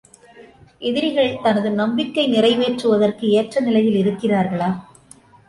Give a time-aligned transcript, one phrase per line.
[0.81, 4.71] எதிரிகள் தனது நம்பிக்கை நிறைவேற்றுவதற்கு ஏற்ற நிலையில் இருக்கின்றார்களா?